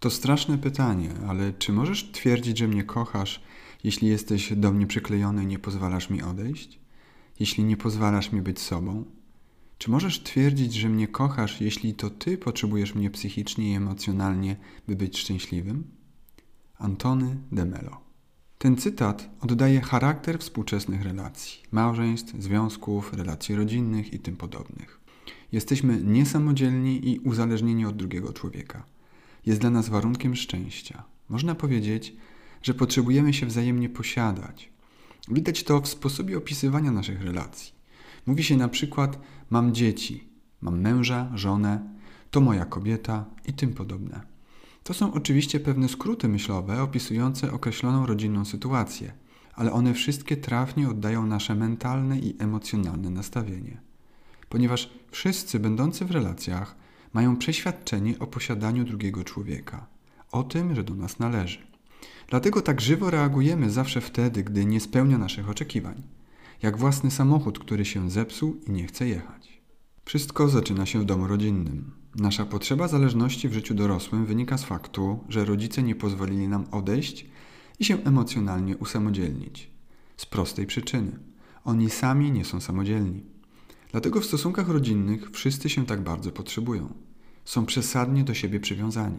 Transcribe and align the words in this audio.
To 0.00 0.10
straszne 0.10 0.58
pytanie, 0.58 1.10
ale 1.28 1.52
czy 1.52 1.72
możesz 1.72 2.12
twierdzić, 2.12 2.58
że 2.58 2.68
mnie 2.68 2.84
kochasz, 2.84 3.42
jeśli 3.84 4.08
jesteś 4.08 4.52
do 4.56 4.72
mnie 4.72 4.86
przyklejony 4.86 5.44
i 5.44 5.46
nie 5.46 5.58
pozwalasz 5.58 6.10
mi 6.10 6.22
odejść? 6.22 6.80
Jeśli 7.40 7.64
nie 7.64 7.76
pozwalasz 7.76 8.32
mi 8.32 8.42
być 8.42 8.60
sobą? 8.60 9.04
Czy 9.78 9.90
możesz 9.90 10.22
twierdzić, 10.22 10.74
że 10.74 10.88
mnie 10.88 11.08
kochasz, 11.08 11.60
jeśli 11.60 11.94
to 11.94 12.10
ty 12.10 12.38
potrzebujesz 12.38 12.94
mnie 12.94 13.10
psychicznie 13.10 13.72
i 13.72 13.74
emocjonalnie, 13.74 14.56
by 14.88 14.96
być 14.96 15.18
szczęśliwym? 15.18 15.84
Antony 16.78 17.36
de 17.52 17.64
Mello. 17.64 18.00
Ten 18.58 18.76
cytat 18.76 19.30
oddaje 19.40 19.80
charakter 19.80 20.38
współczesnych 20.38 21.02
relacji, 21.02 21.62
małżeństw, 21.72 22.34
związków, 22.38 23.12
relacji 23.12 23.54
rodzinnych 23.54 24.12
i 24.12 24.18
tym 24.18 24.36
podobnych. 24.36 25.00
Jesteśmy 25.52 26.00
niesamodzielni 26.04 27.10
i 27.10 27.18
uzależnieni 27.18 27.86
od 27.86 27.96
drugiego 27.96 28.32
człowieka. 28.32 28.97
Jest 29.48 29.60
dla 29.60 29.70
nas 29.70 29.88
warunkiem 29.88 30.36
szczęścia. 30.36 31.02
Można 31.28 31.54
powiedzieć, 31.54 32.16
że 32.62 32.74
potrzebujemy 32.74 33.34
się 33.34 33.46
wzajemnie 33.46 33.88
posiadać. 33.88 34.70
Widać 35.28 35.64
to 35.64 35.80
w 35.80 35.88
sposobie 35.88 36.38
opisywania 36.38 36.92
naszych 36.92 37.22
relacji. 37.22 37.72
Mówi 38.26 38.44
się 38.44 38.56
na 38.56 38.68
przykład: 38.68 39.18
Mam 39.50 39.74
dzieci, 39.74 40.28
mam 40.60 40.80
męża, 40.80 41.30
żonę, 41.34 41.80
to 42.30 42.40
moja 42.40 42.64
kobieta 42.64 43.24
i 43.46 43.52
tym 43.52 43.74
podobne. 43.74 44.20
To 44.84 44.94
są 44.94 45.12
oczywiście 45.12 45.60
pewne 45.60 45.88
skróty 45.88 46.28
myślowe 46.28 46.82
opisujące 46.82 47.52
określoną 47.52 48.06
rodzinną 48.06 48.44
sytuację, 48.44 49.12
ale 49.54 49.72
one 49.72 49.94
wszystkie 49.94 50.36
trafnie 50.36 50.88
oddają 50.88 51.26
nasze 51.26 51.54
mentalne 51.54 52.18
i 52.18 52.36
emocjonalne 52.38 53.10
nastawienie. 53.10 53.80
Ponieważ 54.48 54.90
wszyscy 55.10 55.60
będący 55.60 56.04
w 56.04 56.10
relacjach 56.10 56.87
mają 57.12 57.36
przeświadczenie 57.36 58.18
o 58.18 58.26
posiadaniu 58.26 58.84
drugiego 58.84 59.24
człowieka, 59.24 59.86
o 60.32 60.42
tym, 60.42 60.74
że 60.74 60.84
do 60.84 60.94
nas 60.94 61.18
należy. 61.18 61.58
Dlatego 62.28 62.62
tak 62.62 62.80
żywo 62.80 63.10
reagujemy 63.10 63.70
zawsze 63.70 64.00
wtedy, 64.00 64.42
gdy 64.42 64.64
nie 64.64 64.80
spełnia 64.80 65.18
naszych 65.18 65.48
oczekiwań, 65.48 66.02
jak 66.62 66.76
własny 66.76 67.10
samochód, 67.10 67.58
który 67.58 67.84
się 67.84 68.10
zepsuł 68.10 68.56
i 68.66 68.70
nie 68.70 68.86
chce 68.86 69.08
jechać. 69.08 69.62
Wszystko 70.04 70.48
zaczyna 70.48 70.86
się 70.86 71.00
w 71.00 71.04
domu 71.04 71.26
rodzinnym. 71.26 71.90
Nasza 72.14 72.46
potrzeba 72.46 72.88
zależności 72.88 73.48
w 73.48 73.52
życiu 73.52 73.74
dorosłym 73.74 74.26
wynika 74.26 74.58
z 74.58 74.64
faktu, 74.64 75.24
że 75.28 75.44
rodzice 75.44 75.82
nie 75.82 75.94
pozwolili 75.94 76.48
nam 76.48 76.64
odejść 76.70 77.26
i 77.78 77.84
się 77.84 78.04
emocjonalnie 78.04 78.76
usamodzielnić. 78.76 79.70
Z 80.16 80.26
prostej 80.26 80.66
przyczyny. 80.66 81.18
Oni 81.64 81.90
sami 81.90 82.32
nie 82.32 82.44
są 82.44 82.60
samodzielni. 82.60 83.22
Dlatego 83.92 84.20
w 84.20 84.24
stosunkach 84.24 84.68
rodzinnych 84.68 85.30
wszyscy 85.30 85.68
się 85.68 85.86
tak 85.86 86.00
bardzo 86.00 86.32
potrzebują. 86.32 86.94
Są 87.44 87.66
przesadnie 87.66 88.24
do 88.24 88.34
siebie 88.34 88.60
przywiązani. 88.60 89.18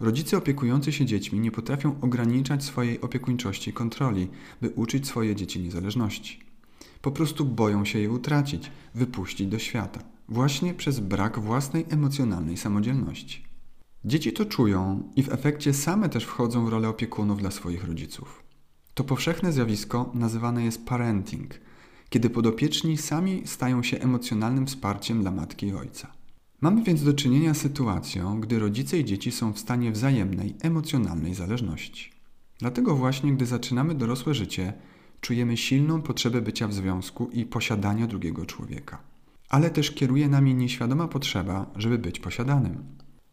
Rodzice 0.00 0.36
opiekujący 0.36 0.92
się 0.92 1.06
dziećmi 1.06 1.40
nie 1.40 1.50
potrafią 1.50 2.00
ograniczać 2.00 2.64
swojej 2.64 3.00
opiekuńczości 3.00 3.70
i 3.70 3.72
kontroli, 3.72 4.28
by 4.60 4.70
uczyć 4.70 5.06
swoje 5.06 5.36
dzieci 5.36 5.60
niezależności. 5.60 6.40
Po 7.02 7.10
prostu 7.10 7.44
boją 7.44 7.84
się 7.84 7.98
je 7.98 8.10
utracić, 8.10 8.70
wypuścić 8.94 9.46
do 9.48 9.58
świata, 9.58 10.00
właśnie 10.28 10.74
przez 10.74 11.00
brak 11.00 11.38
własnej 11.38 11.86
emocjonalnej 11.90 12.56
samodzielności. 12.56 13.44
Dzieci 14.04 14.32
to 14.32 14.44
czują 14.44 15.10
i 15.16 15.22
w 15.22 15.32
efekcie 15.32 15.74
same 15.74 16.08
też 16.08 16.24
wchodzą 16.24 16.66
w 16.66 16.68
rolę 16.68 16.88
opiekunów 16.88 17.38
dla 17.38 17.50
swoich 17.50 17.84
rodziców. 17.84 18.42
To 18.94 19.04
powszechne 19.04 19.52
zjawisko 19.52 20.10
nazywane 20.14 20.64
jest 20.64 20.86
parenting, 20.86 21.54
kiedy 22.12 22.30
podopieczni 22.30 22.96
sami 22.96 23.42
stają 23.44 23.82
się 23.82 23.98
emocjonalnym 23.98 24.66
wsparciem 24.66 25.20
dla 25.22 25.30
matki 25.30 25.66
i 25.66 25.74
ojca. 25.74 26.12
Mamy 26.60 26.82
więc 26.82 27.04
do 27.04 27.14
czynienia 27.14 27.54
z 27.54 27.60
sytuacją, 27.60 28.40
gdy 28.40 28.58
rodzice 28.58 28.98
i 28.98 29.04
dzieci 29.04 29.32
są 29.32 29.52
w 29.52 29.58
stanie 29.58 29.92
wzajemnej, 29.92 30.54
emocjonalnej 30.62 31.34
zależności. 31.34 32.10
Dlatego 32.58 32.96
właśnie, 32.96 33.32
gdy 33.32 33.46
zaczynamy 33.46 33.94
dorosłe 33.94 34.34
życie, 34.34 34.72
czujemy 35.20 35.56
silną 35.56 36.02
potrzebę 36.02 36.40
bycia 36.42 36.68
w 36.68 36.74
związku 36.74 37.28
i 37.32 37.44
posiadania 37.44 38.06
drugiego 38.06 38.46
człowieka. 38.46 38.98
Ale 39.48 39.70
też 39.70 39.90
kieruje 39.90 40.28
nami 40.28 40.54
nieświadoma 40.54 41.08
potrzeba, 41.08 41.70
żeby 41.76 41.98
być 41.98 42.20
posiadanym. 42.20 42.84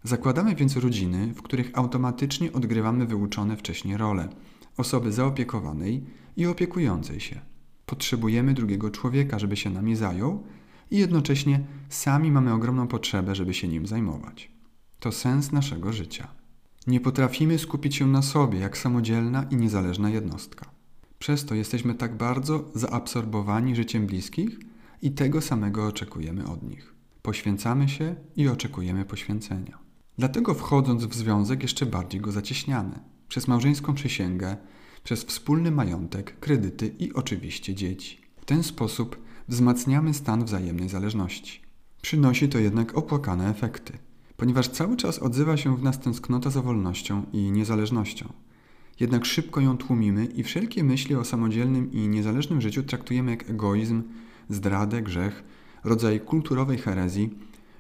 Zakładamy 0.04 0.56
więc 0.56 0.78
rodziny, 0.78 1.34
w 1.34 1.42
których 1.42 1.72
automatycznie 1.74 2.54
odgrywamy 2.54 3.06
wyuczone 3.06 3.58
wcześniej 3.58 3.98
role 3.98 4.30
osoby 4.78 5.12
zaopiekowanej 5.12 6.04
i 6.38 6.46
opiekującej 6.46 7.20
się. 7.20 7.50
Potrzebujemy 7.90 8.54
drugiego 8.54 8.92
człowieka, 8.92 9.40
żeby 9.40 9.58
się 9.58 9.70
nami 9.70 9.96
zajął, 9.96 10.44
i 10.92 10.98
jednocześnie 10.98 11.60
sami 11.90 12.32
mamy 12.32 12.54
ogromną 12.54 12.88
potrzebę, 12.88 13.36
żeby 13.36 13.54
się 13.54 13.68
nim 13.68 13.88
zajmować. 13.88 14.52
To 15.00 15.12
sens 15.12 15.52
naszego 15.52 15.94
życia. 15.94 16.28
Nie 16.88 17.00
potrafimy 17.00 17.60
skupić 17.60 17.96
się 17.96 18.08
na 18.08 18.22
sobie 18.22 18.60
jak 18.60 18.78
samodzielna 18.78 19.44
i 19.44 19.56
niezależna 19.56 20.10
jednostka. 20.10 20.66
Przez 21.20 21.46
to 21.46 21.56
jesteśmy 21.56 21.96
tak 21.96 22.18
bardzo 22.18 22.72
zaabsorbowani 22.76 23.76
życiem 23.76 24.06
bliskich 24.08 24.60
i 25.02 25.12
tego 25.12 25.42
samego 25.42 25.88
oczekujemy 25.88 26.48
od 26.48 26.64
nich. 26.64 26.94
Poświęcamy 27.22 27.90
się 27.90 28.16
i 28.36 28.48
oczekujemy 28.48 29.06
poświęcenia. 29.06 29.78
Dlatego 30.18 30.54
wchodząc 30.54 31.06
w 31.06 31.14
związek 31.14 31.62
jeszcze 31.62 31.86
bardziej 31.86 32.22
go 32.22 32.32
zacieśniamy. 32.32 33.00
Przez 33.28 33.48
małżeńską 33.48 33.94
przysięgę, 33.94 34.58
przez 35.04 35.24
wspólny 35.24 35.72
majątek, 35.72 36.40
kredyty 36.40 36.96
i 37.00 37.14
oczywiście 37.14 37.76
dzieci. 37.76 38.22
W 38.42 38.46
ten 38.46 38.64
sposób 38.64 39.18
wzmacniamy 39.48 40.14
stan 40.14 40.46
wzajemnej 40.46 40.90
zależności. 40.90 41.62
Przynosi 42.02 42.50
to 42.50 42.60
jednak 42.60 42.98
opłakane 42.98 43.50
efekty, 43.50 43.94
ponieważ 44.38 44.68
cały 44.68 44.98
czas 44.98 45.20
odzywa 45.20 45.58
się 45.58 45.78
w 45.78 45.84
nas 45.84 46.00
tęsknota 46.00 46.50
za 46.50 46.62
wolnością 46.62 47.26
i 47.34 47.52
niezależnością. 47.52 48.34
Jednak 49.00 49.26
szybko 49.26 49.62
ją 49.62 49.78
tłumimy 49.78 50.26
i 50.26 50.44
wszelkie 50.44 50.84
myśli 50.84 51.16
o 51.16 51.24
samodzielnym 51.24 51.92
i 51.92 52.08
niezależnym 52.08 52.62
życiu 52.62 52.84
traktujemy 52.84 53.32
jak 53.32 53.50
egoizm, 53.50 54.04
zdradę, 54.50 55.02
grzech, 55.02 55.44
rodzaj 55.84 56.20
kulturowej 56.20 56.78
herezji, 56.78 57.30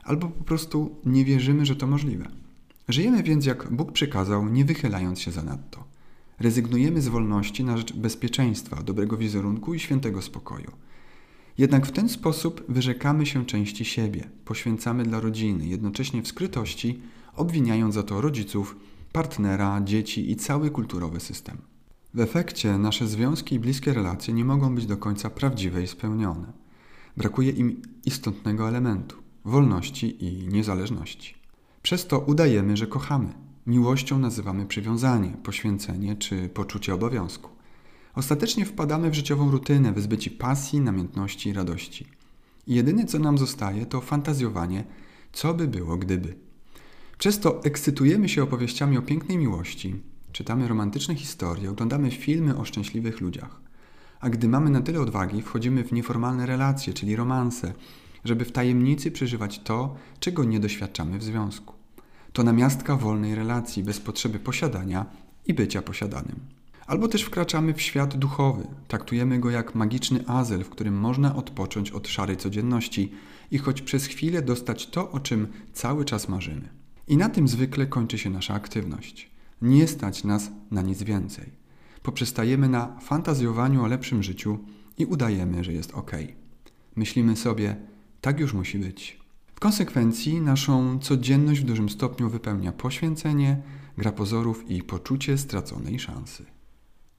albo 0.04 0.28
po 0.28 0.44
prostu 0.44 0.96
nie 1.06 1.26
wierzymy, 1.26 1.66
że 1.66 1.76
to 1.76 1.88
możliwe. 1.88 2.30
Żyjemy 2.88 3.24
więc 3.24 3.46
jak 3.46 3.72
Bóg 3.72 3.92
przykazał, 3.92 4.50
nie 4.50 4.66
wychylając 4.66 5.20
się 5.20 5.32
zanadto. 5.32 5.84
Rezygnujemy 6.40 7.02
z 7.02 7.08
wolności 7.08 7.64
na 7.64 7.78
rzecz 7.78 7.94
bezpieczeństwa, 7.94 8.84
dobrego 8.84 9.18
wizerunku 9.18 9.74
i 9.74 9.80
świętego 9.80 10.22
spokoju. 10.22 10.72
Jednak 11.58 11.86
w 11.86 11.92
ten 11.92 12.10
sposób 12.10 12.64
wyrzekamy 12.70 13.26
się 13.26 13.46
części 13.46 13.86
siebie, 13.86 14.30
poświęcamy 14.46 15.04
dla 15.04 15.20
rodziny, 15.20 15.66
jednocześnie 15.66 16.22
w 16.22 16.28
skrytości 16.28 17.00
obwiniając 17.36 17.96
za 17.96 18.04
to 18.04 18.22
rodziców, 18.22 18.76
partnera, 19.12 19.82
dzieci 19.82 20.32
i 20.32 20.36
cały 20.36 20.72
kulturowy 20.72 21.20
system. 21.20 21.58
W 22.14 22.20
efekcie 22.20 22.78
nasze 22.78 23.08
związki 23.08 23.56
i 23.56 23.60
bliskie 23.60 23.94
relacje 23.94 24.34
nie 24.34 24.46
mogą 24.46 24.76
być 24.76 24.86
do 24.86 24.98
końca 24.98 25.30
prawdziwe 25.30 25.84
i 25.84 25.88
spełnione. 25.88 26.54
Brakuje 27.18 27.52
im 27.52 27.82
istotnego 28.06 28.68
elementu 28.68 29.16
wolności 29.46 30.26
i 30.26 30.48
niezależności. 30.48 31.36
Przez 31.82 32.08
to 32.08 32.20
udajemy, 32.20 32.78
że 32.78 32.88
kochamy. 32.88 33.49
Miłością 33.70 34.20
nazywamy 34.20 34.66
przywiązanie, 34.66 35.30
poświęcenie 35.44 36.16
czy 36.16 36.50
poczucie 36.50 36.94
obowiązku. 36.94 37.50
Ostatecznie 38.16 38.66
wpadamy 38.66 39.10
w 39.10 39.14
życiową 39.14 39.52
rutynę, 39.52 39.94
wyzbyci 39.94 40.32
pasji, 40.32 40.82
namiętności 40.82 41.50
i 41.50 41.54
radości. 41.54 42.06
I 42.68 42.76
jedyne, 42.76 43.06
co 43.06 43.20
nam 43.20 43.38
zostaje, 43.38 43.86
to 43.86 44.02
fantazjowanie, 44.02 44.84
co 45.34 45.54
by 45.54 45.68
było 45.68 45.98
gdyby. 45.98 46.36
Przez 47.18 47.40
to 47.40 47.64
ekscytujemy 47.64 48.30
się 48.30 48.44
opowieściami 48.44 48.98
o 48.98 49.02
pięknej 49.02 49.38
miłości, 49.38 49.96
czytamy 50.32 50.68
romantyczne 50.68 51.16
historie, 51.16 51.70
oglądamy 51.70 52.12
filmy 52.12 52.58
o 52.58 52.66
szczęśliwych 52.66 53.22
ludziach. 53.22 53.62
A 54.20 54.30
gdy 54.30 54.48
mamy 54.48 54.70
na 54.70 54.82
tyle 54.82 55.02
odwagi, 55.02 55.42
wchodzimy 55.42 55.84
w 55.84 55.92
nieformalne 55.92 56.46
relacje, 56.46 56.94
czyli 56.94 57.16
romanse, 57.16 57.74
żeby 58.26 58.46
w 58.46 58.52
tajemnicy 58.52 59.12
przeżywać 59.12 59.60
to, 59.60 59.96
czego 60.20 60.44
nie 60.44 60.60
doświadczamy 60.60 61.18
w 61.18 61.24
związku. 61.24 61.79
To 62.34 62.44
namiastka 62.44 62.96
wolnej 62.96 63.36
relacji, 63.36 63.84
bez 63.84 64.00
potrzeby 64.00 64.40
posiadania 64.40 65.06
i 65.48 65.54
bycia 65.54 65.82
posiadanym. 65.82 66.40
Albo 66.88 67.08
też 67.08 67.22
wkraczamy 67.22 67.74
w 67.74 67.82
świat 67.82 68.18
duchowy, 68.18 68.68
traktujemy 68.88 69.40
go 69.40 69.50
jak 69.50 69.76
magiczny 69.76 70.28
azyl, 70.28 70.64
w 70.64 70.70
którym 70.70 71.00
można 71.00 71.36
odpocząć 71.36 71.92
od 71.92 72.08
szarej 72.08 72.38
codzienności 72.38 73.12
i 73.52 73.58
choć 73.58 73.82
przez 73.82 74.06
chwilę 74.06 74.42
dostać 74.42 74.88
to, 74.88 75.12
o 75.12 75.20
czym 75.20 75.48
cały 75.74 76.06
czas 76.06 76.30
marzymy. 76.30 76.70
I 77.08 77.18
na 77.18 77.30
tym 77.30 77.48
zwykle 77.48 77.86
kończy 77.86 78.18
się 78.18 78.30
nasza 78.30 78.54
aktywność. 78.54 79.32
Nie 79.62 79.88
stać 79.88 80.24
nas 80.24 80.52
na 80.72 80.82
nic 80.82 81.04
więcej. 81.04 81.50
Poprzestajemy 82.04 82.70
na 82.70 83.00
fantazjowaniu 83.00 83.84
o 83.84 83.88
lepszym 83.88 84.24
życiu 84.24 84.60
i 84.98 85.06
udajemy, 85.06 85.64
że 85.64 85.74
jest 85.74 85.92
ok. 85.94 86.12
Myślimy 86.96 87.36
sobie, 87.36 87.76
tak 88.22 88.40
już 88.40 88.54
musi 88.54 88.80
być. 88.80 89.19
W 89.60 89.62
konsekwencji 89.62 90.42
naszą 90.42 91.00
codzienność 91.00 91.62
w 91.62 91.64
dużym 91.64 91.90
stopniu 91.90 92.30
wypełnia 92.30 92.72
poświęcenie, 92.72 93.62
gra 93.98 94.12
pozorów 94.12 94.72
i 94.72 94.84
poczucie 94.84 95.38
straconej 95.38 96.00
szansy. 96.00 96.46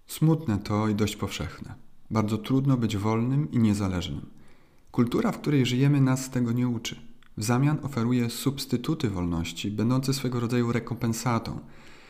Smutne 0.07 0.59
to 0.59 0.89
i 0.89 0.95
dość 0.95 1.17
powszechne. 1.17 1.75
Bardzo 2.11 2.39
trudno 2.39 2.77
być 2.77 2.97
wolnym 2.97 3.51
i 3.51 3.59
niezależnym. 3.59 4.27
Kultura, 4.91 5.33
w 5.33 5.41
której 5.41 5.67
żyjemy, 5.67 6.01
nas 6.01 6.31
tego 6.31 6.53
nie 6.53 6.69
uczy. 6.69 6.97
w 7.37 7.45
zamian 7.45 7.79
oferuje 7.83 8.31
substytuty 8.31 9.11
wolności, 9.11 9.71
będące 9.71 10.15
swego 10.15 10.41
rodzaju 10.41 10.73
rekompensatą, 10.73 11.59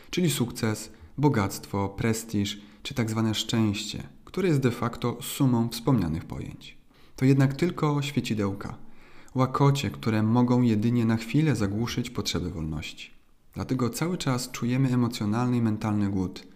czyli 0.09 0.29
sukces, 0.29 0.91
bogactwo, 1.17 1.89
prestiż 1.89 2.61
czy 2.83 2.93
tak 2.93 3.09
zwane 3.09 3.35
szczęście, 3.35 4.03
które 4.25 4.47
jest 4.47 4.59
de 4.59 4.71
facto 4.71 5.17
sumą 5.21 5.69
wspomnianych 5.69 6.25
pojęć. 6.25 6.77
To 7.15 7.25
jednak 7.25 7.53
tylko 7.53 8.01
świecidełka, 8.01 8.90
łakocie, 9.35 9.91
które 9.91 10.23
mogą 10.23 10.61
jedynie 10.61 11.05
na 11.05 11.17
chwilę 11.17 11.55
zagłuszyć 11.55 12.09
potrzeby 12.09 12.49
wolności. 12.49 13.11
Dlatego 13.53 13.89
cały 13.89 14.17
czas 14.17 14.51
czujemy 14.51 14.93
emocjonalny 14.93 15.57
i 15.57 15.61
mentalny 15.61 16.09
głód, 16.09 16.47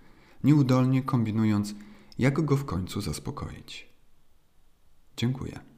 nieudolnie 0.44 1.04
kombinując, 1.04 1.76
jak 2.20 2.46
go 2.46 2.58
w 2.58 2.66
końcu 2.66 3.02
zaspokoić. 3.02 3.90
Dziękuję. 5.18 5.75